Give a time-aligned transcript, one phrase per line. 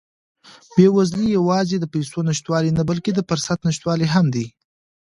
[0.75, 4.45] بېوزلي یوازې د پیسو نشتوالی نه، بلکې د فرصت نشتوالی هم دی.